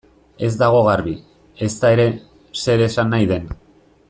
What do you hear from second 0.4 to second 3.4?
Ez dago garbi, ezta ere, zer esan nahi